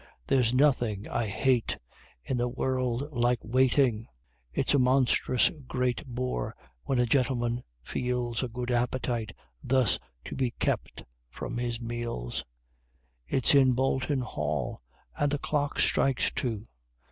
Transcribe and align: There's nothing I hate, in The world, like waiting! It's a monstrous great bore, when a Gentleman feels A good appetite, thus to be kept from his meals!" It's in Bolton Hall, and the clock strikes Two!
There's 0.25 0.51
nothing 0.51 1.07
I 1.07 1.27
hate, 1.27 1.77
in 2.23 2.35
The 2.37 2.49
world, 2.49 3.11
like 3.11 3.37
waiting! 3.43 4.07
It's 4.51 4.73
a 4.73 4.79
monstrous 4.79 5.51
great 5.67 6.03
bore, 6.07 6.55
when 6.85 6.97
a 6.97 7.05
Gentleman 7.05 7.61
feels 7.83 8.41
A 8.41 8.47
good 8.47 8.71
appetite, 8.71 9.31
thus 9.63 9.99
to 10.25 10.35
be 10.35 10.55
kept 10.57 11.03
from 11.29 11.57
his 11.57 11.79
meals!" 11.79 12.43
It's 13.27 13.53
in 13.53 13.73
Bolton 13.73 14.21
Hall, 14.21 14.81
and 15.15 15.29
the 15.31 15.37
clock 15.37 15.77
strikes 15.77 16.31
Two! 16.31 16.67